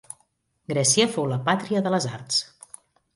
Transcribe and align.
Grècia 0.71 1.05
fou 1.15 1.27
la 1.33 1.37
pàtria 1.49 1.83
de 1.89 1.91
les 1.97 2.09
arts. 2.17 2.41